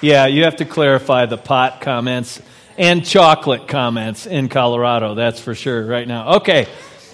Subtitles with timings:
[0.00, 2.40] Yeah, you have to clarify the pot comments
[2.76, 6.36] and chocolate comments in Colorado, that's for sure, right now.
[6.36, 6.68] Okay,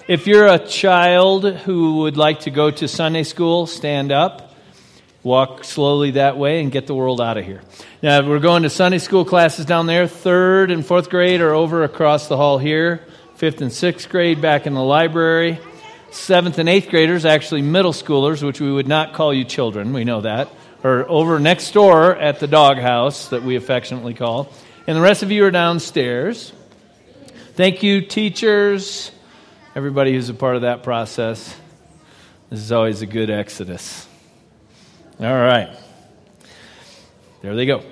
[0.07, 4.53] if you're a child who would like to go to Sunday school, stand up,
[5.23, 7.63] walk slowly that way, and get the world out of here.
[8.03, 10.07] Now, we're going to Sunday school classes down there.
[10.07, 13.01] Third and fourth grade are over across the hall here.
[13.33, 15.59] Fifth and sixth grade back in the library.
[16.11, 20.03] Seventh and eighth graders, actually middle schoolers, which we would not call you children, we
[20.03, 20.49] know that,
[20.85, 24.53] are over next door at the doghouse that we affectionately call.
[24.85, 26.53] And the rest of you are downstairs.
[27.55, 29.09] Thank you, teachers,
[29.73, 31.55] everybody who's a part of that process.
[32.51, 34.07] This is always a good exodus.
[35.19, 35.75] All right.
[37.41, 37.83] There they go.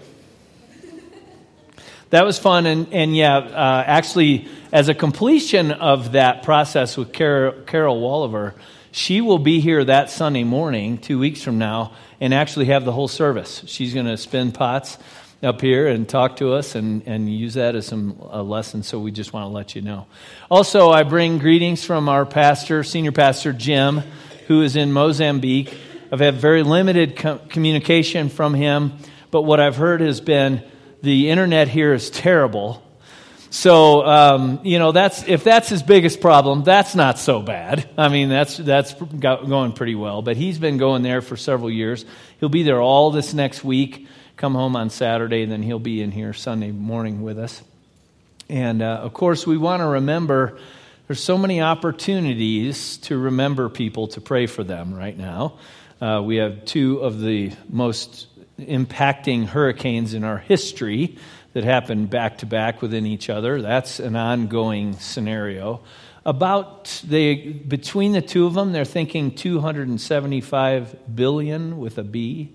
[2.12, 2.68] That was fun.
[2.68, 8.54] And, and yeah, uh, actually, as a completion of that process with Carol, Carol Walliver,
[8.92, 12.92] she will be here that Sunday morning, two weeks from now, and actually have the
[12.94, 13.64] whole service.
[13.66, 14.98] She's going to spin pots
[15.44, 18.82] up here and talk to us and, and use that as some a lesson.
[18.82, 20.08] So we just want to let you know.
[20.50, 24.04] Also, I bring greetings from our pastor, senior pastor Jim,
[24.48, 25.76] who is in Mozambique.
[26.14, 28.94] I've had very limited co- communication from him,
[29.30, 30.64] but what I've heard has been
[31.02, 32.82] the internet here is terrible.
[33.54, 37.88] So um, you know that's if that's his biggest problem, that's not so bad.
[38.00, 40.24] I mean that's that's going pretty well.
[40.24, 42.04] But he's been going there for several years.
[42.40, 46.02] He'll be there all this next week come home on Saturday, and then he'll be
[46.02, 47.62] in here Sunday morning with us.
[48.50, 50.58] And uh, of course, we want to remember
[51.06, 55.60] there's so many opportunities to remember people to pray for them right now.
[56.02, 58.26] Uh, we have two of the most
[58.60, 61.20] impacting hurricanes in our history
[61.54, 63.62] that happen back to back within each other.
[63.62, 65.82] That's an ongoing scenario.
[66.26, 72.54] About they between the two of them, they're thinking 275 billion with a B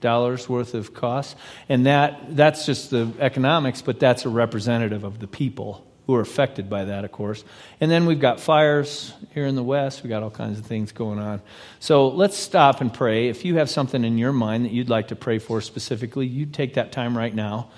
[0.00, 1.36] dollars worth of costs.
[1.68, 6.20] And that, that's just the economics, but that's a representative of the people who are
[6.20, 7.44] affected by that, of course.
[7.80, 10.04] And then we've got fires here in the West.
[10.04, 11.42] We've got all kinds of things going on.
[11.80, 13.28] So let's stop and pray.
[13.28, 16.46] If you have something in your mind that you'd like to pray for specifically, you
[16.46, 17.70] take that time right now,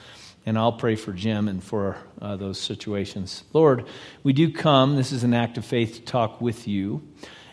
[0.48, 3.44] and I'll pray for Jim and for uh, those situations.
[3.52, 3.84] Lord,
[4.22, 4.96] we do come.
[4.96, 7.06] This is an act of faith to talk with you,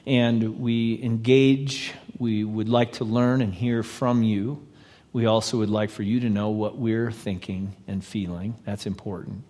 [0.07, 4.65] and we engage we would like to learn and hear from you.
[5.11, 8.55] We also would like for you to know what we're thinking and feeling.
[8.63, 9.43] That's important.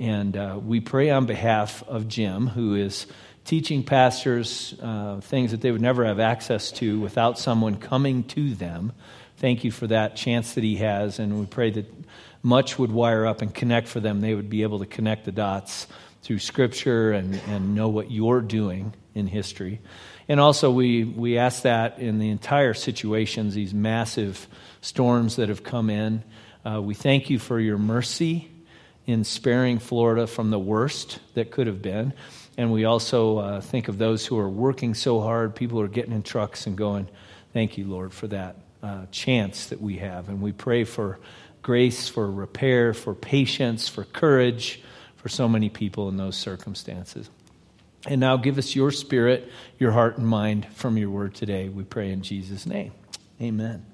[0.00, 3.06] And uh, we pray on behalf of Jim, who is
[3.44, 8.54] teaching pastors uh, things that they would never have access to without someone coming to
[8.54, 8.92] them.
[9.36, 11.18] Thank you for that chance that he has.
[11.18, 11.86] And we pray that
[12.42, 14.20] much would wire up and connect for them.
[14.20, 15.86] They would be able to connect the dots
[16.22, 19.80] through Scripture and, and know what you're doing in history.
[20.28, 24.46] And also, we, we ask that in the entire situations, these massive
[24.80, 26.22] storms that have come in.
[26.64, 28.50] Uh, we thank you for your mercy
[29.06, 32.12] in sparing Florida from the worst that could have been.
[32.58, 35.88] And we also uh, think of those who are working so hard, people who are
[35.88, 37.08] getting in trucks and going,
[37.54, 40.28] Thank you, Lord, for that uh, chance that we have.
[40.28, 41.18] And we pray for
[41.62, 44.82] grace, for repair, for patience, for courage
[45.16, 47.28] for so many people in those circumstances.
[48.06, 51.68] And now give us your spirit, your heart, and mind from your word today.
[51.68, 52.92] We pray in Jesus' name.
[53.40, 53.84] Amen.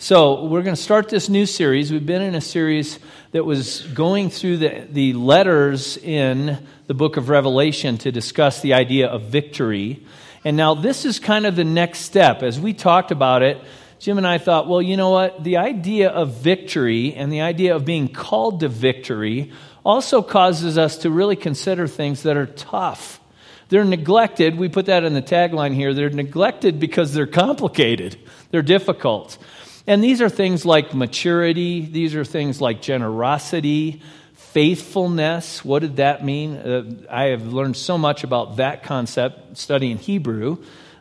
[0.00, 1.90] So, we're going to start this new series.
[1.90, 2.98] We've been in a series
[3.32, 8.74] that was going through the, the letters in the book of Revelation to discuss the
[8.74, 10.04] idea of victory.
[10.44, 12.42] And now, this is kind of the next step.
[12.44, 13.60] As we talked about it,
[13.98, 15.42] Jim and I thought, well, you know what?
[15.42, 19.52] The idea of victory and the idea of being called to victory
[19.84, 23.20] also causes us to really consider things that are tough
[23.68, 24.56] they're neglected.
[24.56, 25.92] We put that in the tagline here.
[25.92, 28.16] They're neglected because they're complicated,
[28.50, 29.38] they're difficult.
[29.86, 34.02] And these are things like maturity, these are things like generosity,
[34.34, 35.64] faithfulness.
[35.64, 36.56] What did that mean?
[36.56, 40.58] Uh, I have learned so much about that concept studying Hebrew,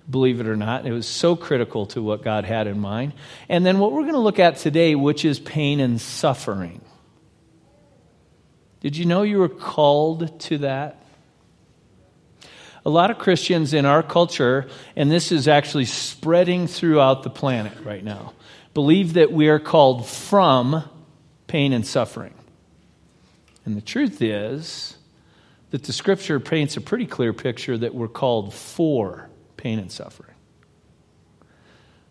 [0.10, 0.86] believe it or not.
[0.86, 3.14] It was so critical to what God had in mind.
[3.50, 6.82] And then what we're going to look at today, which is pain and suffering.
[8.80, 11.04] Did you know you were called to that?
[12.88, 14.66] a lot of Christians in our culture,
[14.96, 18.32] and this is actually spreading throughout the planet right now,
[18.74, 20.88] believe that we are called from
[21.48, 22.34] pain and suffering.
[23.66, 24.96] And the truth is
[25.72, 29.27] that the scripture paints a pretty clear picture that we're called for
[29.58, 30.34] pain and suffering.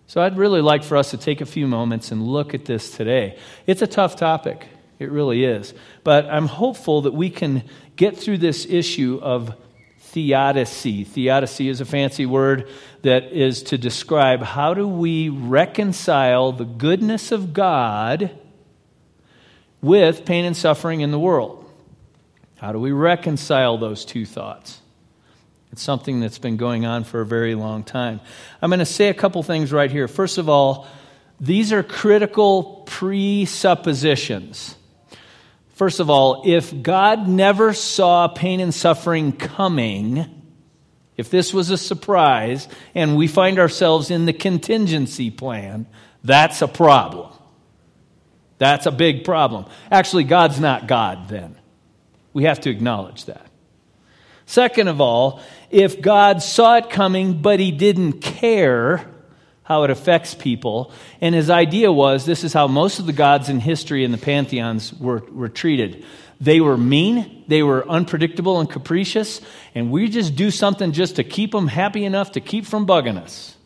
[0.08, 2.90] So I'd really like for us to take a few moments and look at this
[2.90, 3.38] today.
[3.66, 4.66] It's a tough topic,
[4.98, 5.75] it really is.
[6.04, 7.64] But I'm hopeful that we can
[7.96, 9.54] get through this issue of
[9.98, 11.04] theodicy.
[11.04, 12.69] Theodicy is a fancy word
[13.02, 18.31] that is to describe how do we reconcile the goodness of God
[19.82, 21.70] with pain and suffering in the world.
[22.56, 24.81] How do we reconcile those two thoughts?
[25.76, 28.23] It's something that's been going on for a very long time.
[28.62, 30.08] I'm going to say a couple things right here.
[30.08, 30.87] First of all,
[31.38, 34.75] these are critical presuppositions.
[35.75, 40.25] First of all, if God never saw pain and suffering coming,
[41.19, 45.87] if this was a surprise and we find ourselves in the contingency plan,
[46.25, 47.31] that's a problem.
[48.56, 49.67] That's a big problem.
[49.90, 51.55] Actually, God's not God then.
[52.32, 53.46] We have to acknowledge that.
[54.46, 55.40] Second of all,
[55.70, 59.06] if God saw it coming but he didn't care
[59.62, 63.48] how it affects people, and his idea was this is how most of the gods
[63.48, 66.04] in history in the pantheons were, were treated.
[66.40, 69.40] They were mean, they were unpredictable and capricious,
[69.74, 73.16] and we just do something just to keep them happy enough to keep from bugging
[73.16, 73.56] us.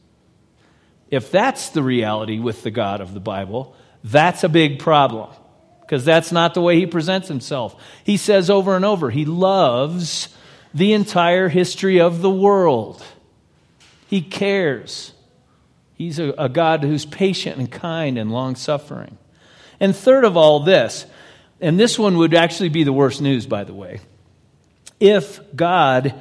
[1.10, 3.74] If that's the reality with the God of the Bible,
[4.04, 5.30] that's a big problem
[5.82, 7.74] because that's not the way he presents himself.
[8.04, 10.28] He says over and over, he loves
[10.72, 13.02] the entire history of the world.
[14.06, 15.12] He cares.
[15.94, 19.18] He's a, a God who's patient and kind and long suffering.
[19.78, 21.06] And third of all, this,
[21.60, 24.00] and this one would actually be the worst news, by the way.
[24.98, 26.14] If God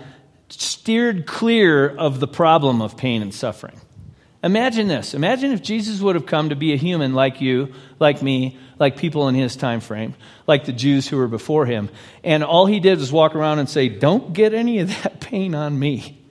[0.50, 3.80] steered clear of the problem of pain and suffering.
[4.42, 5.14] Imagine this.
[5.14, 8.96] Imagine if Jesus would have come to be a human like you, like me, like
[8.96, 10.16] people in his time frame,
[10.48, 11.90] like the Jews who were before him.
[12.24, 15.56] And all he did was walk around and say, Don't get any of that pain
[15.56, 16.22] on me.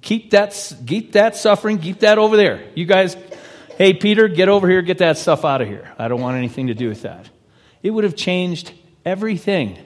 [0.00, 2.62] Keep that, keep that suffering, keep that over there.
[2.76, 3.16] You guys,
[3.76, 5.92] hey, Peter, get over here, get that stuff out of here.
[5.98, 7.28] I don't want anything to do with that.
[7.82, 8.72] It would have changed
[9.04, 9.76] everything.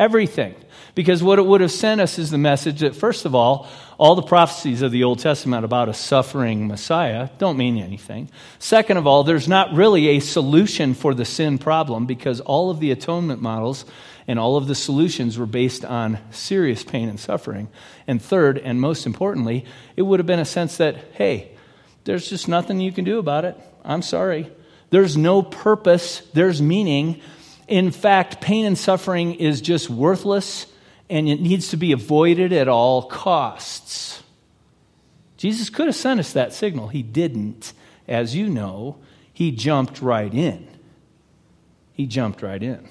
[0.00, 0.56] Everything.
[0.96, 3.68] Because what it would have sent us is the message that, first of all,
[3.98, 8.30] all the prophecies of the Old Testament about a suffering Messiah don't mean anything.
[8.60, 12.78] Second of all, there's not really a solution for the sin problem because all of
[12.78, 13.84] the atonement models
[14.28, 17.68] and all of the solutions were based on serious pain and suffering.
[18.06, 19.64] And third, and most importantly,
[19.96, 21.50] it would have been a sense that, hey,
[22.04, 23.58] there's just nothing you can do about it.
[23.84, 24.52] I'm sorry.
[24.90, 27.20] There's no purpose, there's meaning.
[27.66, 30.66] In fact, pain and suffering is just worthless
[31.10, 34.22] and it needs to be avoided at all costs.
[35.36, 36.88] Jesus could have sent us that signal.
[36.88, 37.72] He didn't.
[38.06, 38.96] As you know,
[39.32, 40.66] he jumped right in.
[41.92, 42.88] He jumped right in.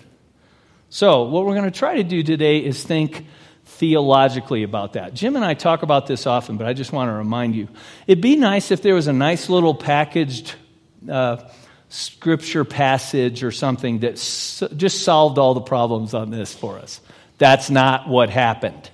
[0.89, 3.25] So, what we're going to try to do today is think
[3.65, 5.13] theologically about that.
[5.13, 7.67] Jim and I talk about this often, but I just want to remind you.
[8.07, 10.55] It'd be nice if there was a nice little packaged
[11.09, 11.49] uh,
[11.89, 17.01] scripture passage or something that s- just solved all the problems on this for us.
[17.37, 18.89] That's not what happened.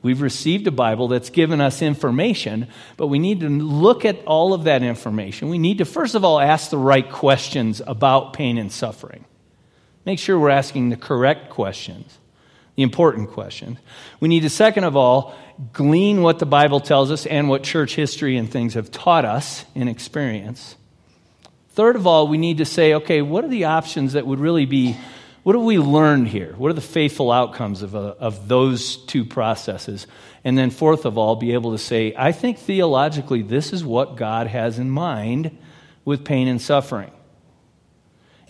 [0.00, 4.54] We've received a Bible that's given us information, but we need to look at all
[4.54, 5.48] of that information.
[5.48, 9.24] We need to, first of all, ask the right questions about pain and suffering.
[10.04, 12.18] Make sure we're asking the correct questions,
[12.76, 13.78] the important questions.
[14.20, 15.34] We need to, second of all,
[15.72, 19.64] glean what the Bible tells us and what church history and things have taught us
[19.74, 20.76] in experience.
[21.70, 24.66] Third of all, we need to say, okay, what are the options that would really
[24.66, 24.96] be
[25.48, 26.52] what have we learned here?
[26.58, 30.06] What are the faithful outcomes of, uh, of those two processes?
[30.44, 34.16] And then, fourth of all, be able to say, I think theologically this is what
[34.16, 35.56] God has in mind
[36.04, 37.10] with pain and suffering.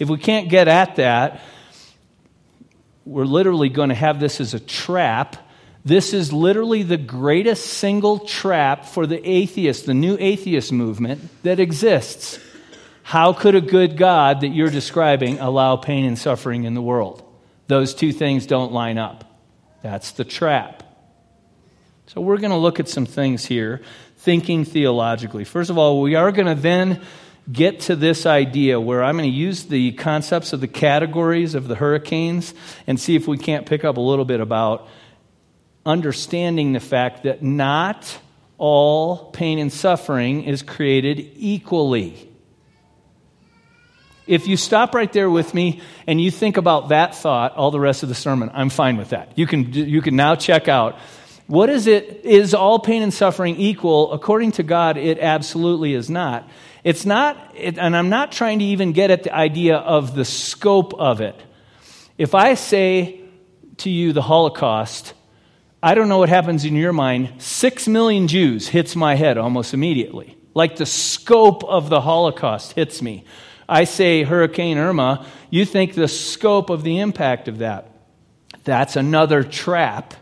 [0.00, 1.40] If we can't get at that,
[3.04, 5.36] we're literally going to have this as a trap.
[5.84, 11.60] This is literally the greatest single trap for the atheist, the new atheist movement that
[11.60, 12.40] exists.
[13.08, 17.26] How could a good God that you're describing allow pain and suffering in the world?
[17.66, 19.24] Those two things don't line up.
[19.82, 20.82] That's the trap.
[22.08, 23.80] So we're going to look at some things here,
[24.18, 25.44] thinking theologically.
[25.44, 27.00] First of all, we are going to then
[27.50, 31.66] get to this idea where I'm going to use the concepts of the categories of
[31.66, 32.52] the hurricanes
[32.86, 34.86] and see if we can't pick up a little bit about
[35.86, 38.18] understanding the fact that not
[38.58, 42.27] all pain and suffering is created equally.
[44.28, 47.80] If you stop right there with me and you think about that thought all the
[47.80, 49.32] rest of the sermon, I'm fine with that.
[49.36, 50.98] You can, you can now check out.
[51.46, 52.26] What is it?
[52.26, 54.12] Is all pain and suffering equal?
[54.12, 56.46] According to God, it absolutely is not.
[56.84, 60.26] It's not, it, and I'm not trying to even get at the idea of the
[60.26, 61.34] scope of it.
[62.18, 63.22] If I say
[63.78, 65.14] to you the Holocaust,
[65.82, 67.40] I don't know what happens in your mind.
[67.40, 70.36] Six million Jews hits my head almost immediately.
[70.52, 73.24] Like the scope of the Holocaust hits me.
[73.68, 77.90] I say Hurricane Irma, you think the scope of the impact of that.
[78.64, 80.14] That's another trap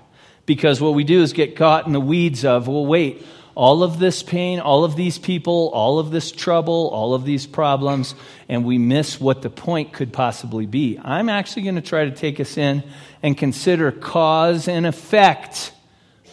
[0.47, 3.25] because what we do is get caught in the weeds of, well, wait,
[3.57, 7.47] all of this pain, all of these people, all of this trouble, all of these
[7.47, 8.15] problems,
[8.49, 11.01] and we miss what the point could possibly be.
[11.03, 12.85] I'm actually going to try to take us in
[13.23, 15.73] and consider cause and effect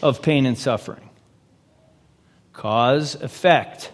[0.02, 1.10] of pain and suffering.
[2.52, 3.92] Cause, effect.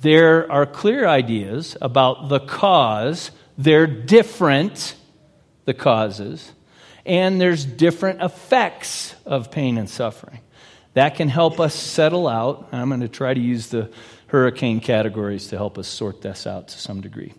[0.00, 4.94] There are clear ideas about the cause, they're different,
[5.64, 6.52] the causes,
[7.06, 10.40] and there's different effects of pain and suffering.
[10.94, 12.68] That can help us settle out.
[12.72, 13.90] I'm going to try to use the
[14.28, 17.34] hurricane categories to help us sort this out to some degree.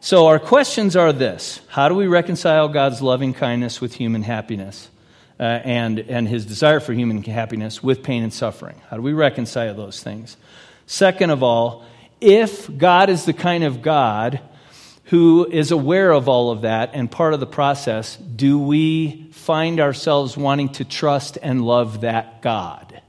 [0.00, 4.88] So, our questions are this How do we reconcile God's loving kindness with human happiness
[5.38, 8.80] uh, and, and his desire for human happiness with pain and suffering?
[8.88, 10.36] How do we reconcile those things?
[10.86, 11.84] Second of all,
[12.20, 14.40] if God is the kind of God
[15.04, 19.80] who is aware of all of that and part of the process, do we find
[19.80, 23.00] ourselves wanting to trust and love that God?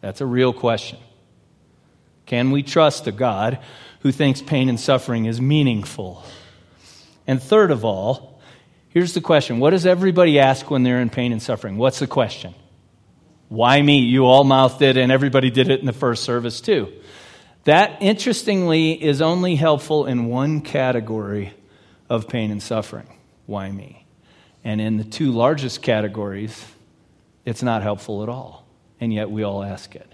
[0.00, 0.98] That's a real question.
[2.24, 3.58] Can we trust a God
[4.00, 6.24] who thinks pain and suffering is meaningful?
[7.26, 8.40] And third of all,
[8.88, 11.76] here's the question What does everybody ask when they're in pain and suffering?
[11.76, 12.54] What's the question?
[13.50, 13.98] Why me?
[13.98, 16.92] You all mouthed it, and everybody did it in the first service too.
[17.64, 21.52] That, interestingly, is only helpful in one category
[22.08, 23.08] of pain and suffering.
[23.46, 24.06] Why me?
[24.62, 26.64] And in the two largest categories,
[27.44, 28.64] it's not helpful at all.
[29.00, 30.10] And yet we all ask it.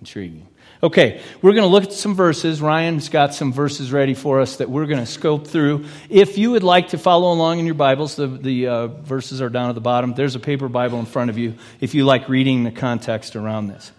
[0.00, 0.48] Intriguing.
[0.84, 2.60] Okay, we're going to look at some verses.
[2.60, 5.86] Ryan's got some verses ready for us that we're going to scope through.
[6.10, 9.48] If you would like to follow along in your Bibles, the, the uh, verses are
[9.48, 10.12] down at the bottom.
[10.12, 13.68] There's a paper Bible in front of you if you like reading the context around
[13.68, 13.92] this.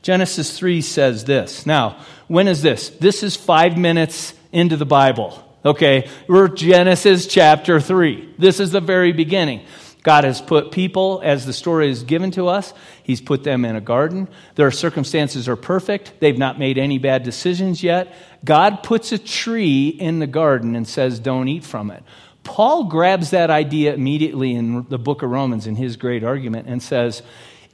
[0.00, 1.66] Genesis 3 says this.
[1.66, 2.88] Now, when is this?
[2.88, 5.46] This is five minutes into the Bible.
[5.62, 8.36] Okay, we're Genesis chapter 3.
[8.38, 9.66] This is the very beginning.
[10.02, 13.76] God has put people, as the story is given to us, He's put them in
[13.76, 14.28] a garden.
[14.54, 16.14] Their circumstances are perfect.
[16.20, 18.14] They've not made any bad decisions yet.
[18.44, 22.02] God puts a tree in the garden and says, Don't eat from it.
[22.42, 26.82] Paul grabs that idea immediately in the book of Romans in his great argument and
[26.82, 27.22] says,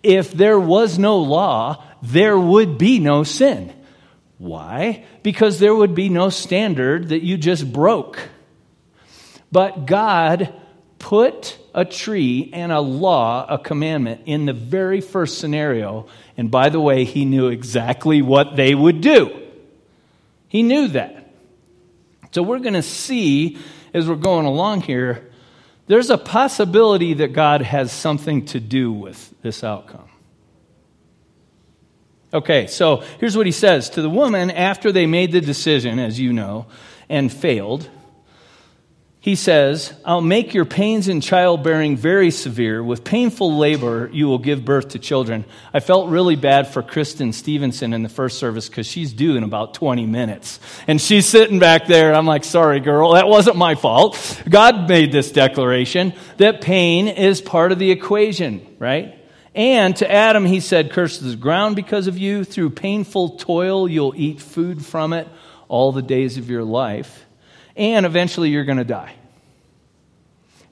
[0.03, 3.73] If there was no law, there would be no sin.
[4.39, 5.05] Why?
[5.23, 8.19] Because there would be no standard that you just broke.
[9.53, 10.53] But God
[10.99, 16.07] put a tree and a law, a commandment, in the very first scenario.
[16.37, 19.43] And by the way, he knew exactly what they would do.
[20.49, 21.31] He knew that.
[22.33, 23.59] So we're going to see
[23.97, 25.31] as we're going along here,
[25.87, 30.11] there's a possibility that God has something to do with this outcome.
[32.35, 36.21] Okay, so here's what he says to the woman after they made the decision, as
[36.21, 36.67] you know,
[37.09, 37.89] and failed.
[39.27, 42.81] He says, I'll make your pains in childbearing very severe.
[42.81, 45.45] With painful labor, you will give birth to children.
[45.75, 49.43] I felt really bad for Kristen Stevenson in the first service because she's due in
[49.43, 50.61] about 20 minutes.
[50.87, 52.15] And she's sitting back there.
[52.15, 54.41] I'm like, sorry, girl, that wasn't my fault.
[54.49, 59.19] God made this declaration that pain is part of the equation, right?
[59.57, 62.45] And to Adam, he said, Cursed is the ground because of you.
[62.45, 65.27] Through painful toil, you'll eat food from it
[65.67, 67.26] all the days of your life.
[67.77, 69.15] And eventually, you're going to die.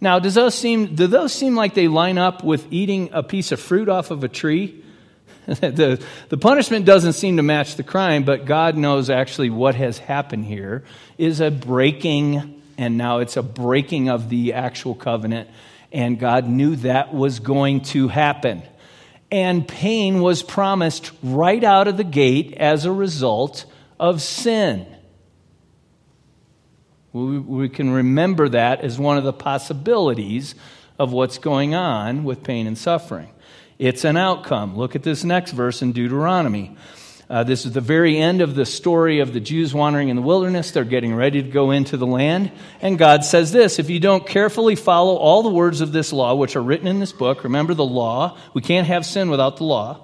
[0.01, 3.53] Now, does those seem, do those seem like they line up with eating a piece
[3.53, 4.83] of fruit off of a tree?
[5.47, 9.99] the, the punishment doesn't seem to match the crime, but God knows actually what has
[9.99, 10.85] happened here
[11.19, 15.49] is a breaking, and now it's a breaking of the actual covenant,
[15.93, 18.63] and God knew that was going to happen
[19.35, 23.65] and pain was promised right out of the gate as a result
[23.99, 24.87] of sin.
[27.15, 30.57] We, can remember that as one of the possibilities
[30.99, 33.29] of what's going on with pain and suffering.
[33.79, 34.77] It's an outcome.
[34.77, 36.77] Look at this next verse in Deuteronomy.
[37.31, 40.23] Uh, this is the very end of the story of the Jews wandering in the
[40.23, 40.73] wilderness.
[40.73, 42.51] They're getting ready to go into the land.
[42.81, 46.35] And God says this If you don't carefully follow all the words of this law,
[46.35, 49.65] which are written in this book, remember the law, we can't have sin without the
[49.65, 50.01] law.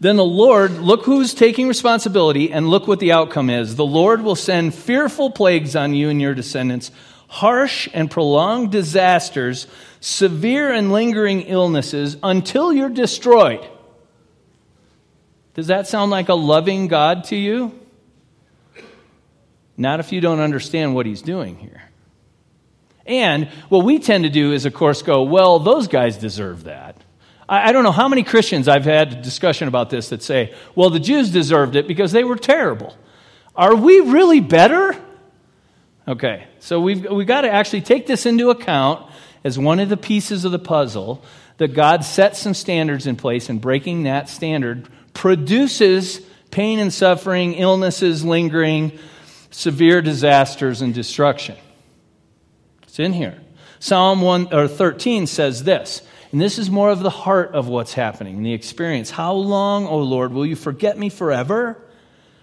[0.00, 3.76] Then the Lord, look who's taking responsibility, and look what the outcome is.
[3.76, 6.90] The Lord will send fearful plagues on you and your descendants,
[7.28, 9.66] harsh and prolonged disasters,
[10.00, 13.68] severe and lingering illnesses, until you're destroyed.
[15.52, 17.78] Does that sound like a loving God to you?
[19.76, 21.82] Not if you don't understand what he's doing here.
[23.04, 26.96] And what we tend to do is, of course, go, well, those guys deserve that.
[27.50, 30.54] I, I don't know how many Christians I've had a discussion about this that say,
[30.74, 32.96] well, the Jews deserved it because they were terrible.
[33.54, 34.96] Are we really better?
[36.08, 39.10] Okay, so we've, we've got to actually take this into account
[39.44, 41.22] as one of the pieces of the puzzle
[41.58, 47.52] that God sets some standards in place, and breaking that standard produces pain and suffering,
[47.54, 48.98] illnesses lingering,
[49.50, 51.56] severe disasters, and destruction.
[52.84, 53.38] It's in here.
[53.78, 56.02] Psalm 1 or 13 says this,
[56.32, 59.10] and this is more of the heart of what's happening, the experience.
[59.10, 61.76] How long, O Lord, will you forget me forever?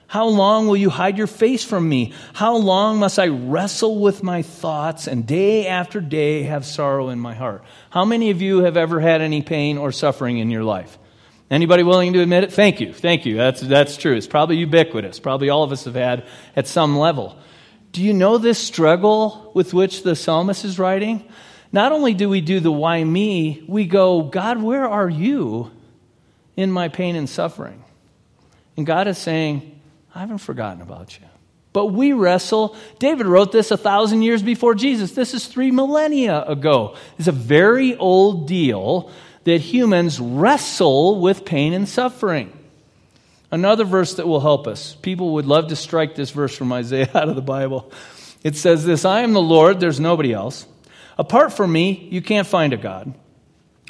[0.08, 2.13] How long will you hide your face from me?
[2.34, 7.20] How long must I wrestle with my thoughts and day after day have sorrow in
[7.20, 7.63] my heart?
[7.89, 10.98] How many of you have ever had any pain or suffering in your life?
[11.50, 12.53] Anybody willing to admit it?
[12.53, 12.94] Thank you.
[12.94, 13.38] Thank you.
[13.38, 14.15] That's, that's true.
[14.15, 15.20] It's probably ubiquitous.
[15.20, 16.25] Probably all of us have had
[16.56, 17.38] at some level.
[17.91, 21.27] Do you know this struggle with which the psalmist is writing?
[21.71, 25.71] Not only do we do the why me, we go, God, where are you
[26.55, 27.83] in my pain and suffering?
[28.77, 29.79] And God is saying,
[30.13, 31.25] I haven't forgotten about you.
[31.74, 32.75] But we wrestle.
[32.97, 35.12] David wrote this a thousand years before Jesus.
[35.12, 36.95] This is three millennia ago.
[37.19, 39.12] It's a very old deal
[39.43, 42.51] that humans wrestle with pain and suffering.
[43.51, 44.95] Another verse that will help us.
[44.95, 47.91] People would love to strike this verse from Isaiah out of the Bible.
[48.43, 50.65] It says this I am the Lord, there's nobody else.
[51.17, 53.13] Apart from me, you can't find a God.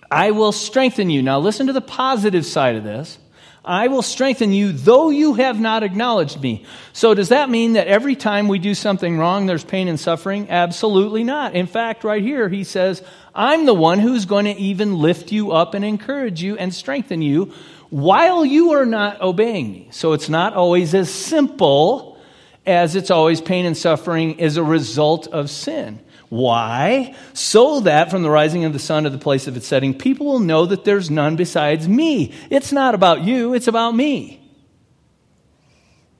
[0.10, 1.22] I will strengthen you.
[1.22, 3.20] Now, listen to the positive side of this.
[3.68, 6.66] I will strengthen you, though you have not acknowledged me.
[6.94, 10.50] So, does that mean that every time we do something wrong, there's pain and suffering?
[10.50, 11.54] Absolutely not.
[11.54, 13.04] In fact, right here, he says,
[13.36, 17.22] I'm the one who's going to even lift you up and encourage you and strengthen
[17.22, 17.52] you
[17.90, 19.90] while you are not obeying me.
[19.92, 22.18] So, it's not always as simple
[22.66, 26.00] as it's always pain and suffering as a result of sin.
[26.30, 27.16] Why?
[27.34, 30.26] So that from the rising of the sun to the place of its setting, people
[30.26, 32.34] will know that there's none besides me.
[32.50, 34.42] It's not about you, it's about me.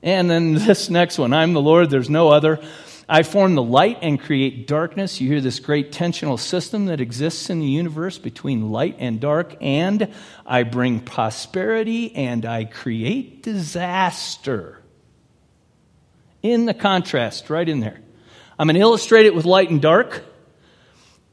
[0.02, 2.60] And then this next one I'm the Lord, there's no other.
[3.10, 5.18] I form the light and create darkness.
[5.18, 9.56] You hear this great tensional system that exists in the universe between light and dark.
[9.62, 10.12] And
[10.44, 14.78] I bring prosperity and I create disaster.
[16.42, 18.00] In the contrast, right in there.
[18.58, 20.24] I'm going to illustrate it with light and dark.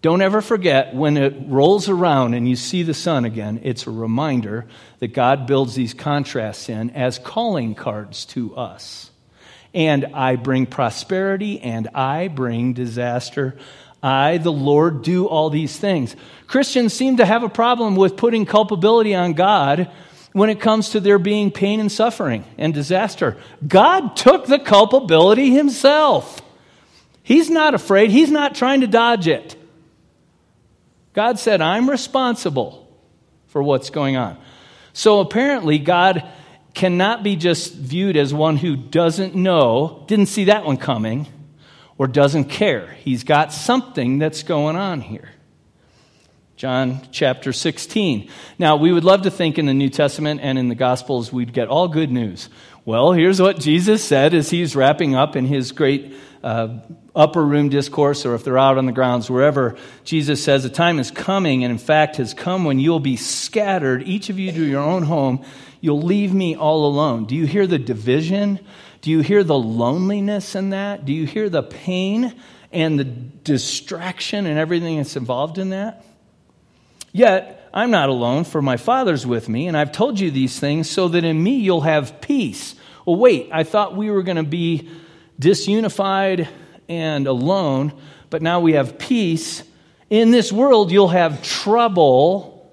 [0.04, 3.92] Don't ever forget when it rolls around and you see the sun again, it's a
[3.92, 4.68] reminder
[5.00, 9.10] that God builds these contrasts in as calling cards to us.
[9.74, 13.58] And I bring prosperity and I bring disaster.
[14.04, 16.16] I, the Lord, do all these things.
[16.46, 19.90] Christians seem to have a problem with putting culpability on God
[20.34, 23.38] when it comes to there being pain and suffering and disaster.
[23.68, 26.44] God took the culpability himself.
[27.26, 29.56] He's not afraid, he's not trying to dodge it.
[31.14, 32.88] God said, I'm responsible
[33.48, 34.38] for what's going on.
[34.94, 36.24] So apparently, God
[36.76, 41.26] cannot be just viewed as one who doesn't know, didn't see that one coming,
[41.98, 42.92] or doesn't care.
[43.00, 45.32] He's got something that's going on here.
[46.56, 48.30] John chapter 16.
[48.58, 51.52] Now, we would love to think in the New Testament and in the Gospels we'd
[51.52, 52.48] get all good news.
[52.86, 56.80] Well, here's what Jesus said as he's wrapping up in his great uh,
[57.14, 60.98] upper room discourse, or if they're out on the grounds, wherever, Jesus says, A time
[60.98, 64.64] is coming, and in fact has come when you'll be scattered, each of you to
[64.64, 65.44] your own home.
[65.82, 67.26] You'll leave me all alone.
[67.26, 68.62] Do you hear the division?
[69.02, 71.04] Do you hear the loneliness in that?
[71.04, 72.34] Do you hear the pain
[72.72, 76.06] and the distraction and everything that's involved in that?
[77.16, 80.90] Yet, I'm not alone, for my Father's with me, and I've told you these things
[80.90, 82.76] so that in me you'll have peace.
[83.06, 84.90] Well, wait, I thought we were going to be
[85.40, 86.50] disunified
[86.90, 87.94] and alone,
[88.30, 89.64] but now we have peace.
[90.10, 92.70] In this world, you'll have trouble.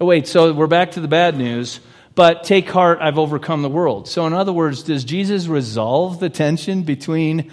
[0.00, 1.78] Oh, wait, so we're back to the bad news.
[2.16, 4.08] But take heart, I've overcome the world.
[4.08, 7.52] So, in other words, does Jesus resolve the tension between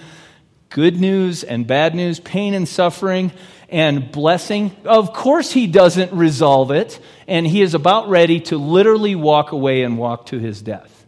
[0.69, 3.31] good news and bad news, pain and suffering
[3.71, 4.75] and blessing?
[4.85, 6.99] Of course, he doesn't resolve it.
[7.27, 11.05] And he is about ready to literally walk away and walk to his death.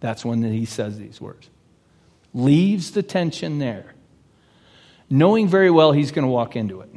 [0.00, 1.48] That's when he says these words
[2.34, 3.94] leaves the tension there,
[5.10, 6.88] knowing very well he's going to walk into it.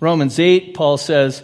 [0.00, 1.42] Romans 8, Paul says,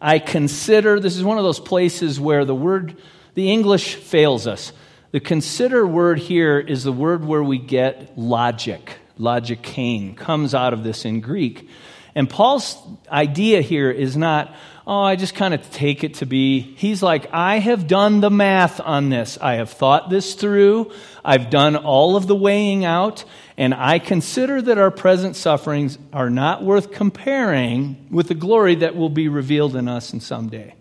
[0.00, 2.96] I consider, this is one of those places where the word,
[3.34, 4.72] the English fails us.
[5.10, 8.98] The consider word here is the word where we get logic.
[9.18, 11.68] Logikein comes out of this in Greek.
[12.14, 12.78] And Paul's
[13.10, 14.54] idea here is not,
[14.86, 16.60] oh, I just kind of take it to be.
[16.60, 19.36] He's like, I have done the math on this.
[19.38, 20.92] I have thought this through.
[21.22, 23.24] I've done all of the weighing out.
[23.58, 28.96] And I consider that our present sufferings are not worth comparing with the glory that
[28.96, 30.75] will be revealed in us in some day.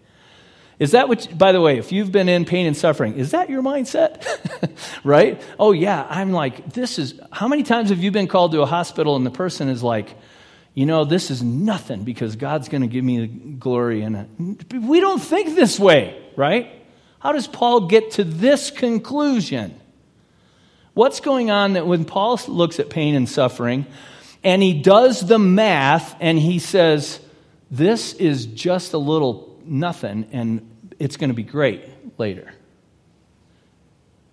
[0.78, 3.50] Is that what, by the way, if you've been in pain and suffering, is that
[3.50, 4.26] your mindset?
[5.04, 5.42] right?
[5.58, 6.06] Oh, yeah.
[6.10, 9.26] I'm like, this is, how many times have you been called to a hospital and
[9.26, 10.16] the person is like,
[10.74, 14.02] you know, this is nothing because God's going to give me the glory.
[14.02, 16.70] And we don't think this way, right?
[17.20, 19.80] How does Paul get to this conclusion?
[20.94, 23.86] What's going on that when Paul looks at pain and suffering
[24.44, 27.22] and he does the math and he says,
[27.72, 31.84] this is just a little nothing and it's going to be great
[32.18, 32.54] later.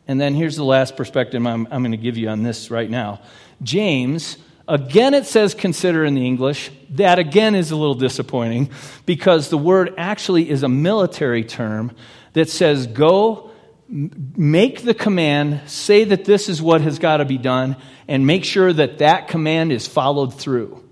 [0.09, 2.91] And then here's the last perspective I'm, I'm going to give you on this right
[2.91, 3.21] now.
[3.63, 4.37] James
[4.69, 6.71] Again, it says consider in the English.
[6.91, 8.71] That again is a little disappointing
[9.07, 11.93] because the word actually is a military term
[12.33, 13.51] that says go,
[13.89, 18.45] make the command, say that this is what has got to be done, and make
[18.45, 20.83] sure that that command is followed through.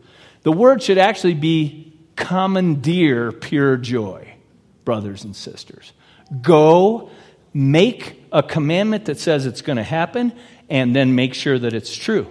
[0.42, 4.30] The word should actually be commandeer pure joy,
[4.85, 5.93] brothers and sisters.
[6.43, 7.11] Go,
[7.53, 10.33] make a commandment that says it's going to happen,
[10.69, 12.27] and then make sure that it's true.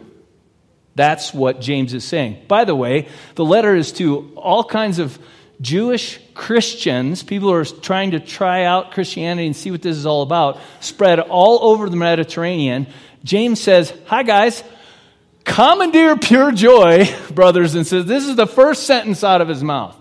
[0.96, 2.44] That's what James is saying.
[2.48, 5.18] By the way, the letter is to all kinds of
[5.62, 10.06] Jewish Christians, people who are trying to try out Christianity and see what this is
[10.06, 12.88] all about, spread all over the Mediterranean.
[13.24, 14.64] James says, Hi, guys.
[15.44, 18.06] Commandeer pure joy, brothers and sisters.
[18.06, 19.99] This is the first sentence out of his mouth.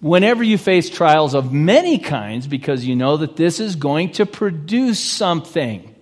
[0.00, 4.24] Whenever you face trials of many kinds, because you know that this is going to
[4.24, 5.94] produce something.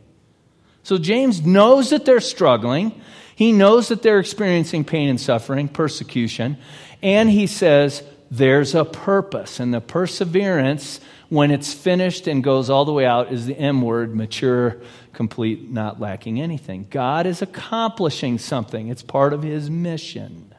[0.82, 3.00] So James knows that they're struggling.
[3.34, 6.58] He knows that they're experiencing pain and suffering, persecution,
[7.02, 9.60] and he says there's a purpose.
[9.60, 13.82] And the perseverance, when it's finished and goes all the way out, is the M
[13.82, 14.80] word mature,
[15.12, 16.86] complete, not lacking anything.
[16.90, 20.54] God is accomplishing something, it's part of his mission.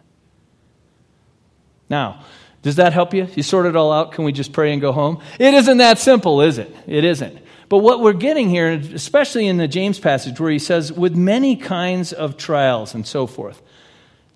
[1.90, 2.24] Now,
[2.62, 3.28] does that help you?
[3.36, 4.12] You sort it all out?
[4.12, 5.22] Can we just pray and go home?
[5.40, 6.76] It isn't that simple, is it?
[6.88, 7.40] It isn't.
[7.70, 11.56] But what we're getting here, especially in the James passage where he says, with many
[11.56, 13.62] kinds of trials and so forth,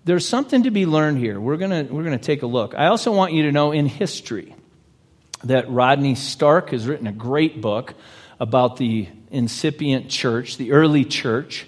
[0.04, 1.40] there's something to be learned here.
[1.40, 2.74] We're going we're going to take a look.
[2.76, 4.56] I also want you to know in history
[5.44, 7.94] that Rodney Stark has written a great book
[8.40, 11.68] about the incipient church, the early church.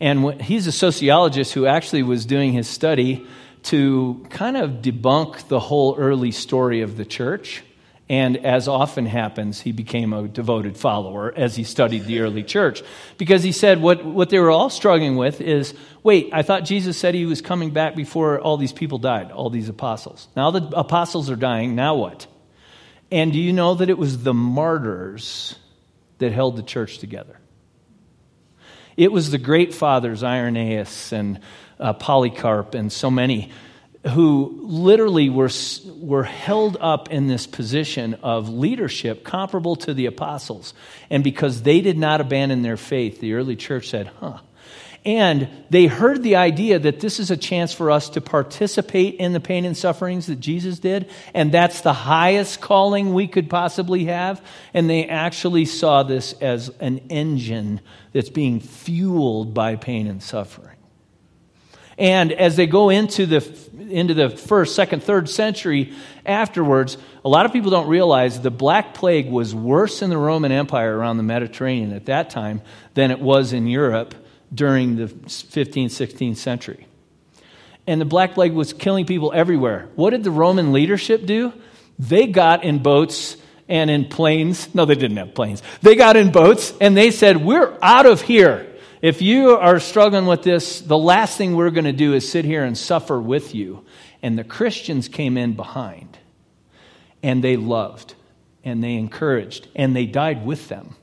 [0.00, 3.26] And he's a sociologist who actually was doing his study
[3.66, 7.62] to kind of debunk the whole early story of the church.
[8.08, 12.84] And as often happens, he became a devoted follower as he studied the early church.
[13.18, 15.74] Because he said what, what they were all struggling with is
[16.04, 19.50] wait, I thought Jesus said he was coming back before all these people died, all
[19.50, 20.28] these apostles.
[20.36, 22.28] Now the apostles are dying, now what?
[23.10, 25.56] And do you know that it was the martyrs
[26.18, 27.38] that held the church together?
[28.96, 31.40] It was the great fathers, Irenaeus and
[31.78, 33.50] uh, Polycarp, and so many
[34.08, 35.50] who literally were,
[35.96, 40.74] were held up in this position of leadership comparable to the apostles.
[41.10, 44.38] And because they did not abandon their faith, the early church said, huh.
[45.04, 49.32] And they heard the idea that this is a chance for us to participate in
[49.32, 54.06] the pain and sufferings that Jesus did, and that's the highest calling we could possibly
[54.06, 54.44] have.
[54.74, 57.80] And they actually saw this as an engine
[58.12, 60.75] that's being fueled by pain and suffering.
[61.98, 65.94] And as they go into the, into the first, second, third century
[66.26, 70.52] afterwards, a lot of people don't realize the Black Plague was worse in the Roman
[70.52, 72.60] Empire around the Mediterranean at that time
[72.94, 74.14] than it was in Europe
[74.52, 76.86] during the 15th, 16th century.
[77.86, 79.88] And the Black Plague was killing people everywhere.
[79.94, 81.52] What did the Roman leadership do?
[81.98, 83.36] They got in boats
[83.68, 84.74] and in planes.
[84.74, 85.62] No, they didn't have planes.
[85.82, 88.65] They got in boats and they said, We're out of here.
[89.02, 92.44] If you are struggling with this, the last thing we're going to do is sit
[92.44, 93.84] here and suffer with you.
[94.22, 96.18] And the Christians came in behind,
[97.22, 98.14] and they loved,
[98.64, 100.96] and they encouraged, and they died with them.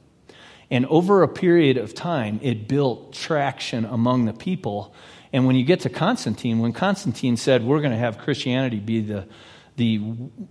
[0.72, 4.94] And over a period of time, it built traction among the people.
[5.32, 9.02] And when you get to Constantine, when Constantine said, We're going to have Christianity be
[9.02, 9.28] the,
[9.76, 10.02] the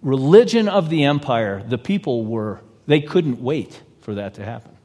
[0.01, 4.77] religion of the empire, the people were, they couldn't wait for that to happen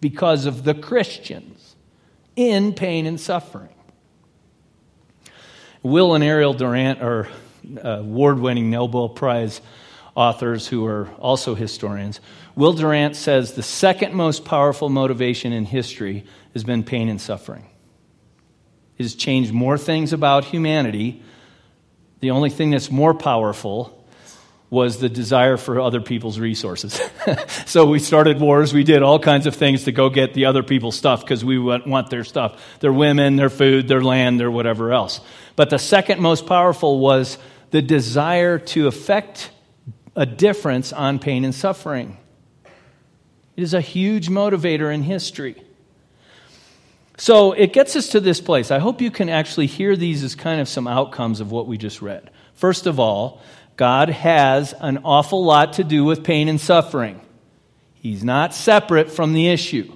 [0.00, 1.75] because of the Christians
[2.36, 3.70] in pain and suffering.
[5.82, 7.28] Will and Ariel Durant are
[7.82, 9.60] uh, award winning Nobel Prize
[10.14, 12.20] authors who are also historians.
[12.54, 17.66] Will Durant says the second most powerful motivation in history has been pain and suffering.
[18.98, 21.22] It has changed more things about humanity.
[22.20, 23.95] The only thing that's more powerful
[24.68, 27.00] was the desire for other people's resources.
[27.66, 28.74] so we started wars.
[28.74, 31.58] We did all kinds of things to go get the other people's stuff because we
[31.58, 35.20] want their stuff their women, their food, their land, their whatever else.
[35.54, 37.38] But the second most powerful was
[37.70, 39.50] the desire to affect
[40.16, 42.16] a difference on pain and suffering.
[43.56, 45.62] It is a huge motivator in history.
[47.18, 48.70] So it gets us to this place.
[48.70, 51.78] I hope you can actually hear these as kind of some outcomes of what we
[51.78, 52.30] just read.
[52.54, 53.40] First of all,
[53.76, 57.20] God has an awful lot to do with pain and suffering.
[57.94, 59.92] He's not separate from the issue,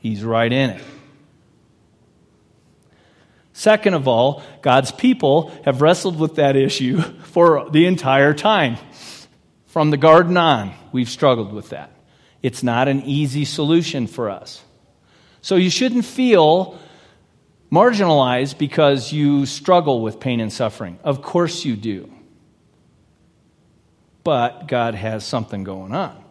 [0.00, 0.82] He's right in it.
[3.54, 8.76] Second of all, God's people have wrestled with that issue for the entire time.
[9.66, 11.90] From the garden on, we've struggled with that.
[12.42, 14.62] It's not an easy solution for us.
[15.42, 16.78] So you shouldn't feel
[17.72, 20.98] marginalized because you struggle with pain and suffering.
[21.02, 22.12] Of course you do.
[24.22, 26.22] But God has something going on.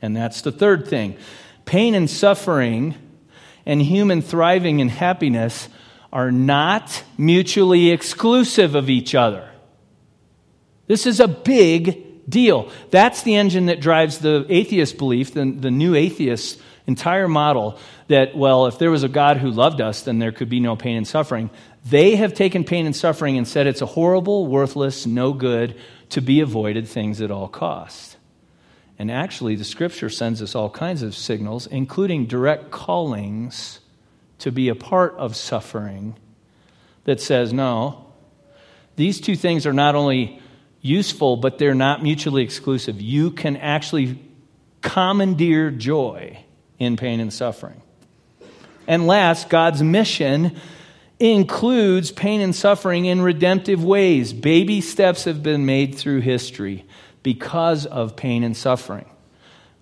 [0.00, 1.16] And that's the third thing.
[1.64, 2.94] Pain and suffering
[3.66, 5.68] and human thriving and happiness
[6.12, 9.50] are not mutually exclusive of each other.
[10.86, 12.70] This is a big deal.
[12.90, 18.36] That's the engine that drives the atheist belief, the, the new atheist entire model that,
[18.36, 20.96] well, if there was a God who loved us, then there could be no pain
[20.96, 21.50] and suffering.
[21.84, 25.78] They have taken pain and suffering and said it's a horrible, worthless, no good,
[26.10, 28.16] to be avoided things at all costs.
[28.98, 33.80] And actually, the scripture sends us all kinds of signals, including direct callings
[34.38, 36.16] to be a part of suffering,
[37.04, 38.06] that says, no,
[38.96, 40.40] these two things are not only
[40.80, 43.00] useful, but they're not mutually exclusive.
[43.00, 44.18] You can actually
[44.80, 46.43] commandeer joy
[46.78, 47.80] in pain and suffering.
[48.86, 50.56] And last, God's mission
[51.18, 54.32] includes pain and suffering in redemptive ways.
[54.32, 56.84] Baby steps have been made through history
[57.22, 59.06] because of pain and suffering.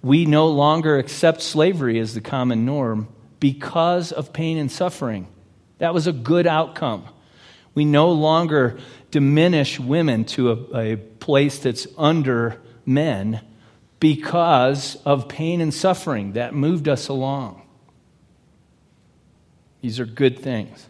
[0.02, 3.08] We no longer accept slavery as the common norm
[3.40, 5.28] because of pain and suffering.
[5.78, 7.04] That was a good outcome.
[7.74, 8.78] We no longer
[9.10, 13.40] diminish women to a, a place that's under men
[14.02, 17.62] because of pain and suffering that moved us along.
[19.80, 20.88] These are good things.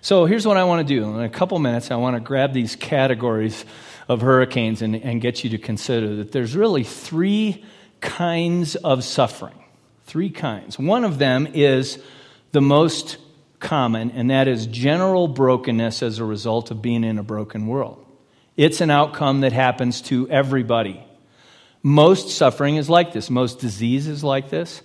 [0.00, 1.02] So here's what I want to do.
[1.18, 3.64] In a couple minutes, I want to grab these categories
[4.06, 7.64] of hurricanes and, and get you to consider that there's really three
[8.00, 9.64] kinds of suffering.
[10.04, 10.78] Three kinds.
[10.78, 11.98] One of them is
[12.52, 13.16] the most
[13.58, 18.06] common, and that is general brokenness as a result of being in a broken world.
[18.56, 21.05] It's an outcome that happens to everybody.
[21.86, 23.30] Most suffering is like this.
[23.30, 24.82] Most disease is like this.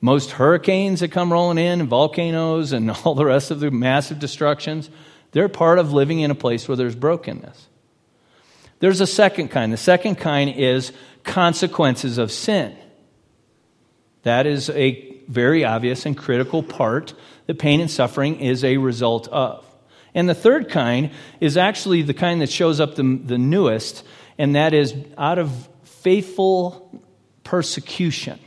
[0.00, 4.20] Most hurricanes that come rolling in, and volcanoes, and all the rest of the massive
[4.20, 4.88] destructions,
[5.32, 7.66] they're part of living in a place where there's brokenness.
[8.78, 9.72] There's a second kind.
[9.72, 10.92] The second kind is
[11.24, 12.76] consequences of sin.
[14.22, 17.14] That is a very obvious and critical part
[17.46, 19.66] that pain and suffering is a result of.
[20.14, 24.04] And the third kind is actually the kind that shows up the, the newest,
[24.38, 25.68] and that is out of
[26.04, 27.02] faithful
[27.42, 28.38] persecution.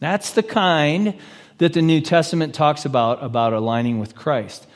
[0.00, 1.14] That's the kind
[1.58, 4.66] that the New Testament talks about, about aligning with Christ.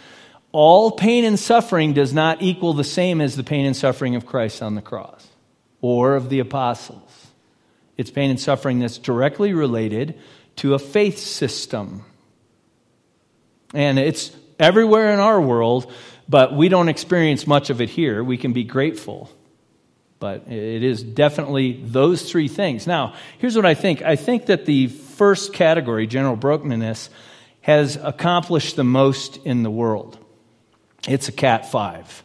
[0.53, 4.27] All pain and suffering does not equal the same as the pain and suffering of
[4.27, 5.27] Christ on the cross
[5.81, 7.27] or of the apostles.
[7.97, 10.19] It's pain and suffering that's directly related
[10.57, 12.05] to a faith system.
[13.75, 15.93] And it's everywhere in our world,
[16.29, 18.23] but we don't experience much of it here.
[18.23, 19.31] We can be grateful.
[20.20, 22.87] But it is definitely those three things.
[22.87, 27.11] Now, here's what I think I think that the first category, general brokenness,
[27.61, 30.18] has accomplished the most in the world.
[31.07, 32.24] It's a Cat 5.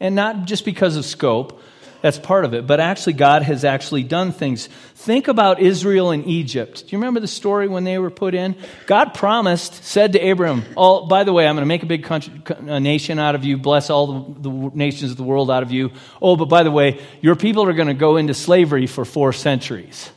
[0.00, 1.60] And not just because of scope,
[2.02, 2.66] that's part of it.
[2.66, 4.66] But actually, God has actually done things.
[4.66, 6.80] Think about Israel and Egypt.
[6.80, 8.56] Do you remember the story when they were put in?
[8.86, 12.04] God promised, said to Abram, oh, by the way, I'm going to make a big
[12.04, 12.34] country,
[12.66, 15.70] a nation out of you, bless all the, the nations of the world out of
[15.70, 15.92] you.
[16.20, 19.32] Oh, but by the way, your people are going to go into slavery for four
[19.32, 20.10] centuries,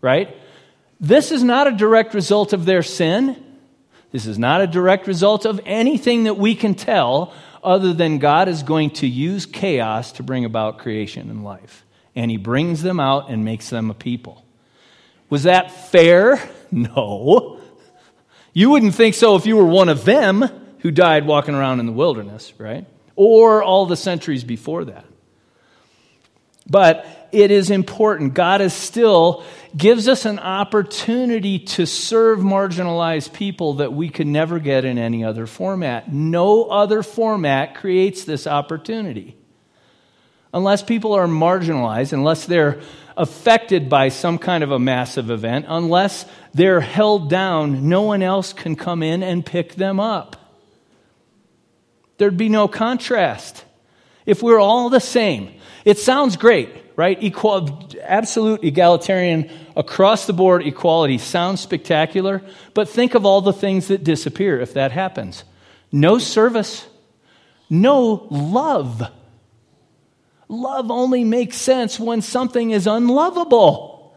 [0.00, 0.36] right?
[1.00, 3.36] This is not a direct result of their sin.
[4.12, 8.48] This is not a direct result of anything that we can tell other than God
[8.48, 11.84] is going to use chaos to bring about creation and life.
[12.14, 14.44] And he brings them out and makes them a people.
[15.30, 16.40] Was that fair?
[16.70, 17.60] No.
[18.52, 20.48] You wouldn't think so if you were one of them
[20.80, 22.84] who died walking around in the wilderness, right?
[23.16, 25.04] Or all the centuries before that.
[26.68, 28.34] But it is important.
[28.34, 29.44] God is still
[29.76, 35.24] gives us an opportunity to serve marginalized people that we could never get in any
[35.24, 36.12] other format.
[36.12, 39.36] No other format creates this opportunity.
[40.52, 42.80] Unless people are marginalized, unless they're
[43.16, 48.52] affected by some kind of a massive event, unless they're held down, no one else
[48.52, 50.36] can come in and pick them up.
[52.18, 53.64] There'd be no contrast.
[54.24, 55.52] If we're all the same,
[55.84, 57.16] it sounds great, right?
[57.20, 62.42] Equal, absolute egalitarian, across the board equality sounds spectacular,
[62.72, 65.44] but think of all the things that disappear if that happens.
[65.92, 66.86] No service,
[67.68, 69.02] no love.
[70.48, 74.16] Love only makes sense when something is unlovable.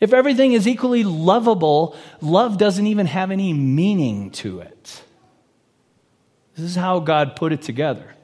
[0.00, 5.02] If everything is equally lovable, love doesn't even have any meaning to it.
[6.54, 8.14] This is how God put it together.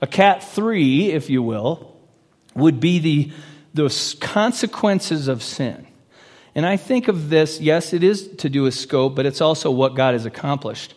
[0.00, 1.91] A cat three, if you will,
[2.54, 3.32] would be the,
[3.74, 5.86] the consequences of sin.
[6.54, 9.70] And I think of this, yes, it is to do with scope, but it's also
[9.70, 10.94] what God has accomplished.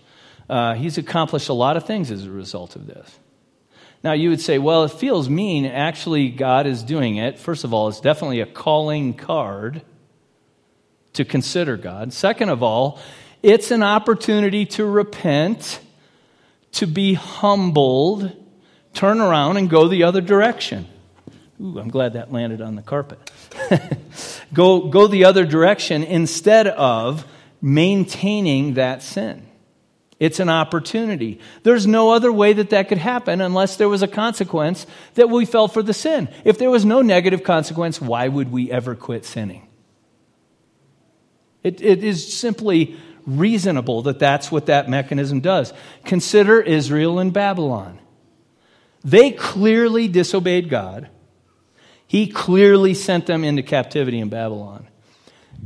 [0.49, 3.19] Uh, he's accomplished a lot of things as a result of this.
[4.03, 5.65] Now, you would say, well, it feels mean.
[5.65, 7.39] Actually, God is doing it.
[7.39, 9.81] First of all, it's definitely a calling card
[11.13, 12.13] to consider God.
[12.13, 12.99] Second of all,
[13.41, 15.79] it's an opportunity to repent,
[16.73, 18.31] to be humbled,
[18.93, 20.87] turn around, and go the other direction.
[21.61, 23.31] Ooh, I'm glad that landed on the carpet.
[24.53, 27.25] go, go the other direction instead of
[27.61, 29.45] maintaining that sin.
[30.19, 31.39] It's an opportunity.
[31.63, 35.45] There's no other way that that could happen unless there was a consequence that we
[35.45, 36.29] fell for the sin.
[36.45, 39.67] If there was no negative consequence, why would we ever quit sinning?
[41.63, 45.73] It, it is simply reasonable that that's what that mechanism does.
[46.05, 47.99] Consider Israel and Babylon.
[49.03, 51.09] They clearly disobeyed God.
[52.07, 54.87] He clearly sent them into captivity in Babylon.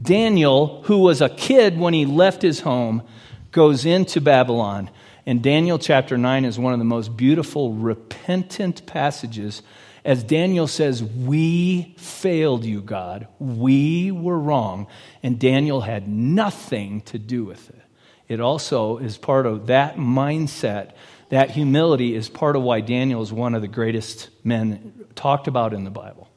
[0.02, 3.04] Daniel, who was a kid when he left his home,
[3.52, 4.90] goes into Babylon.
[5.26, 9.62] And Daniel chapter 9 is one of the most beautiful, repentant passages
[10.06, 13.28] as Daniel says, We failed you, God.
[13.38, 14.88] We were wrong.
[15.22, 17.82] And Daniel had nothing to do with it.
[18.28, 20.92] It also is part of that mindset.
[21.30, 25.74] That humility is part of why Daniel is one of the greatest men talked about
[25.74, 26.29] in the Bible.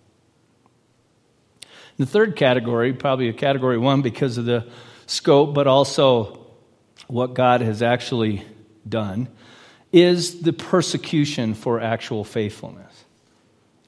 [2.03, 4.67] The third category, probably a category one because of the
[5.07, 6.49] scope, but also
[7.07, 8.45] what God has actually
[8.89, 9.29] done,
[9.93, 13.05] is the persecution for actual faithfulness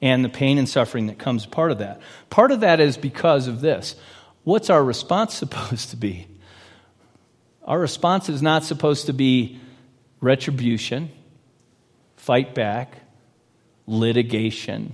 [0.01, 1.99] and the pain and suffering that comes part of that.
[2.29, 3.97] Part of that is because of this.
[4.45, 6.25] What's our response supposed to be?
[7.65, 9.59] Our response is not supposed to be
[10.21, 11.11] retribution,
[12.15, 12.95] fight back,
[13.87, 14.93] litigation,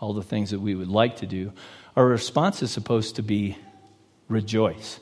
[0.00, 1.52] all the things that we would like to do.
[1.98, 3.58] Our response is supposed to be
[4.28, 5.00] rejoice.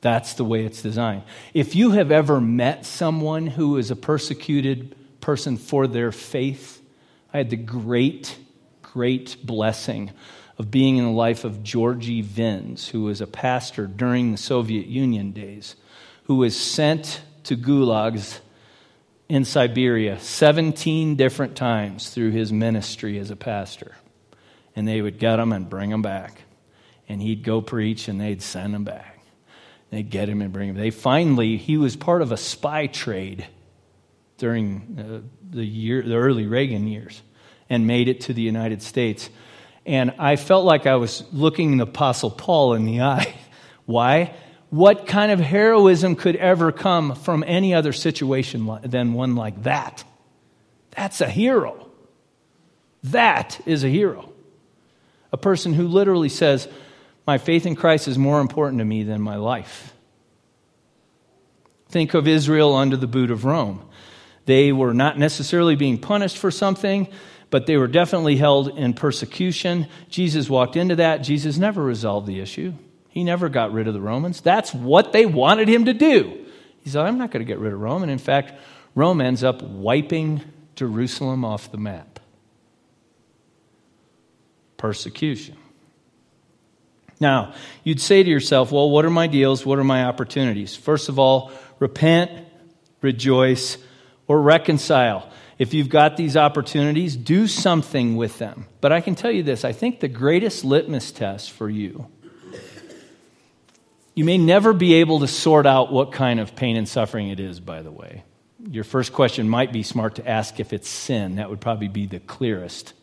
[0.00, 1.24] That's the way it's designed.
[1.52, 6.80] If you have ever met someone who is a persecuted person for their faith,
[7.34, 8.38] I had the great,
[8.80, 10.12] great blessing
[10.56, 14.86] of being in the life of Georgi Vins, who was a pastor during the Soviet
[14.86, 15.76] Union days,
[16.22, 18.40] who was sent to gulags
[19.34, 23.96] in Siberia 17 different times through his ministry as a pastor.
[24.76, 26.42] And they would get him and bring him back.
[27.08, 29.18] And he'd go preach and they'd send him back.
[29.90, 30.76] They'd get him and bring him.
[30.76, 33.44] They finally, he was part of a spy trade
[34.38, 37.20] during uh, the, year, the early Reagan years
[37.68, 39.30] and made it to the United States.
[39.84, 43.34] And I felt like I was looking the Apostle Paul in the eye.
[43.84, 44.32] Why?
[44.74, 50.02] What kind of heroism could ever come from any other situation than one like that?
[50.90, 51.88] That's a hero.
[53.04, 54.32] That is a hero.
[55.32, 56.66] A person who literally says,
[57.24, 59.94] my faith in Christ is more important to me than my life.
[61.88, 63.88] Think of Israel under the boot of Rome.
[64.44, 67.06] They were not necessarily being punished for something,
[67.48, 69.86] but they were definitely held in persecution.
[70.08, 71.18] Jesus walked into that.
[71.18, 72.74] Jesus never resolved the issue,
[73.14, 74.40] he never got rid of the Romans.
[74.40, 76.46] That's what they wanted him to do.
[76.80, 78.02] He said, I'm not going to get rid of Rome.
[78.02, 78.52] And in fact,
[78.96, 80.42] Rome ends up wiping
[80.74, 82.18] Jerusalem off the map.
[84.76, 85.56] Persecution.
[87.20, 89.64] Now, you'd say to yourself, well, what are my deals?
[89.64, 90.74] What are my opportunities?
[90.74, 92.32] First of all, repent,
[93.00, 93.78] rejoice,
[94.26, 95.30] or reconcile.
[95.56, 98.66] If you've got these opportunities, do something with them.
[98.80, 102.08] But I can tell you this I think the greatest litmus test for you,
[104.14, 107.40] you may never be able to sort out what kind of pain and suffering it
[107.40, 108.22] is, by the way.
[108.70, 111.36] Your first question might be smart to ask if it's sin.
[111.36, 112.94] That would probably be the clearest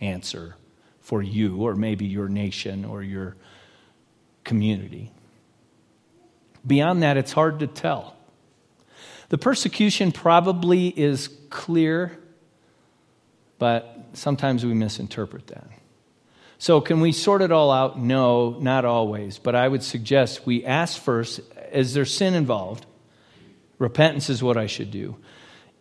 [0.00, 0.56] answer
[1.00, 3.36] for you, or maybe your nation, or your
[4.44, 5.10] community.
[6.64, 8.16] Beyond that, it's hard to tell.
[9.28, 12.18] The persecution probably is clear,
[13.58, 15.66] but sometimes we misinterpret that.
[16.62, 17.98] So, can we sort it all out?
[17.98, 19.36] No, not always.
[19.36, 21.40] But I would suggest we ask first
[21.72, 22.86] is there sin involved?
[23.80, 25.16] Repentance is what I should do.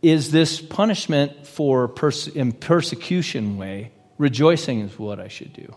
[0.02, 3.92] is this punishment for perse- in persecution way?
[4.18, 5.72] Rejoicing is what I should do.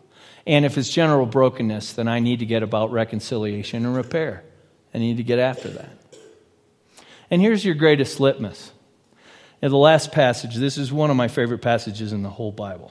[0.46, 4.42] And if it's general brokenness, then I need to get about reconciliation and repair.
[4.94, 5.90] I need to get after that.
[7.30, 8.72] And here's your greatest litmus.
[9.60, 12.90] In the last passage, this is one of my favorite passages in the whole Bible.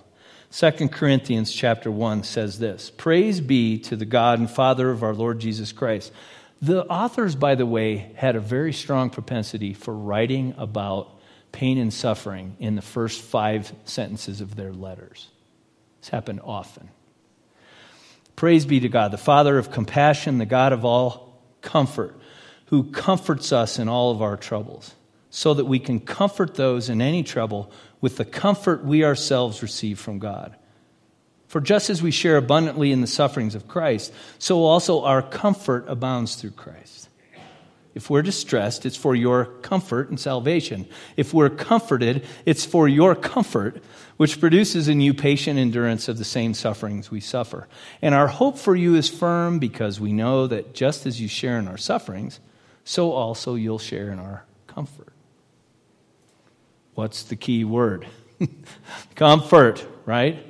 [0.56, 5.16] 2 Corinthians chapter 1 says this Praise be to the God and Father of our
[5.16, 6.12] Lord Jesus Christ.
[6.62, 11.10] The authors, by the way, had a very strong propensity for writing about
[11.51, 15.28] pain and suffering in the first five sentences of their letters.
[15.97, 16.88] It's happened often.
[18.36, 22.16] Praise be to God, the Father of compassion, the God of all comfort,
[22.68, 24.93] who comforts us in all of our troubles,
[25.32, 27.72] so that we can comfort those in any trouble
[28.04, 30.54] with the comfort we ourselves receive from God.
[31.47, 35.86] For just as we share abundantly in the sufferings of Christ, so also our comfort
[35.88, 37.08] abounds through Christ.
[37.95, 40.86] If we're distressed, it's for your comfort and salvation.
[41.16, 43.82] If we're comforted, it's for your comfort,
[44.18, 47.70] which produces in you patient endurance of the same sufferings we suffer.
[48.01, 51.58] And our hope for you is firm because we know that just as you share
[51.58, 52.41] in our sufferings,
[52.84, 55.12] so also you'll share in our comfort.
[56.96, 58.08] What's the key word?
[59.16, 60.46] comfort, right?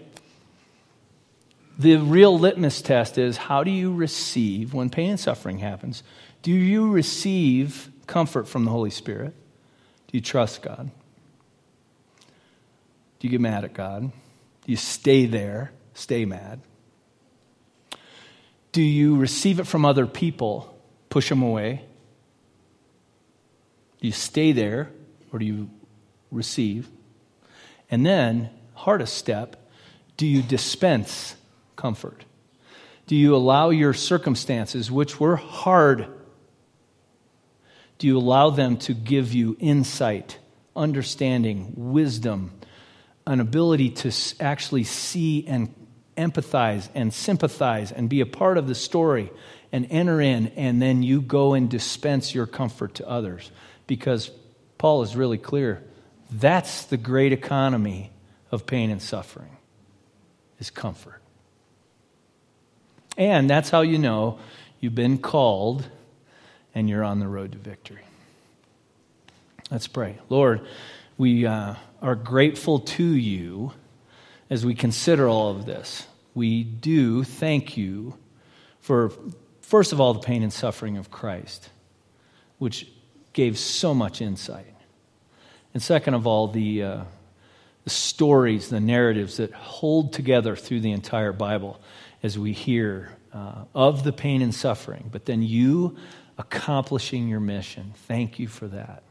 [1.80, 6.04] The real litmus test is how do you receive when pain and suffering happens?
[6.42, 9.34] Do you receive comfort from the Holy Spirit?
[10.08, 10.92] Do you trust God?
[13.20, 14.04] Do you get mad at God?
[14.04, 16.62] Do you stay there, stay mad?
[18.72, 20.78] Do you receive it from other people,
[21.10, 21.86] push them away?
[24.02, 24.92] Do you stay there
[25.32, 25.70] or do you
[26.34, 26.90] receive?
[27.90, 29.70] And then, hardest step,
[30.18, 31.36] do you dispense
[31.76, 32.26] comfort?
[33.08, 36.08] Do you allow your circumstances, which were hard,
[37.98, 40.40] do you allow them to give you insight,
[40.76, 42.52] understanding, wisdom,
[43.26, 45.74] an ability to actually see and
[46.18, 49.32] empathize and sympathize and be a part of the story
[49.72, 53.52] and enter in, and then you go and dispense your comfort to others.
[53.88, 54.30] Because
[54.78, 55.84] Paul is really clear
[56.40, 58.12] that's the great economy
[58.52, 59.58] of pain and suffering
[60.60, 61.22] is comfort.
[63.18, 64.40] And that's how you know
[64.80, 65.88] you've been called
[66.74, 68.02] and you're on the road to victory.
[69.70, 70.18] Let's pray.
[70.30, 70.62] Lord,
[71.18, 73.72] we uh, are grateful to you
[74.50, 76.08] as we consider all of this.
[76.34, 78.16] We do thank you
[78.80, 79.12] for,
[79.62, 81.70] first of all, the pain and suffering of Christ,
[82.58, 82.88] which
[83.34, 84.73] gave so much insight.
[85.74, 87.04] And second of all, the, uh,
[87.84, 91.80] the stories, the narratives that hold together through the entire Bible
[92.22, 95.98] as we hear uh, of the pain and suffering, but then you
[96.38, 97.94] accomplishing your mission.
[98.08, 99.04] Thank you for that.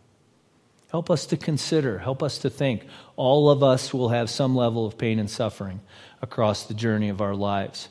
[0.90, 2.86] Help us to consider, help us to think.
[3.16, 5.80] All of us will have some level of pain and suffering
[6.20, 7.88] across the journey of our lives.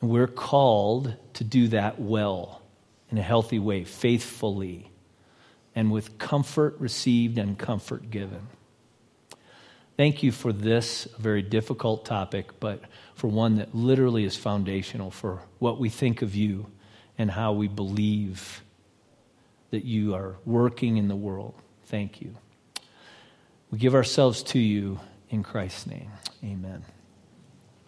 [0.00, 2.60] And we're called to do that well,
[3.10, 4.90] in a healthy way, faithfully,
[5.74, 8.46] and with comfort received and comfort given.
[9.96, 12.82] Thank you for this very difficult topic, but
[13.14, 16.66] for one that literally is foundational for what we think of you
[17.16, 18.62] and how we believe
[19.70, 21.54] that you are working in the world.
[21.86, 22.34] Thank you.
[23.70, 25.00] We give ourselves to you
[25.30, 26.10] in Christ's name.
[26.44, 26.84] Amen.